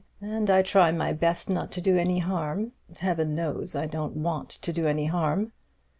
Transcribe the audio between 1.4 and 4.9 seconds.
not to do any harm Heaven knows I don't want to do